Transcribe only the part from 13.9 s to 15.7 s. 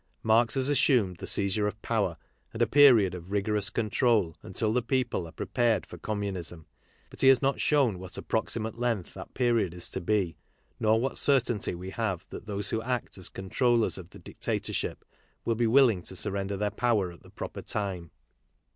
of the dictatorship will be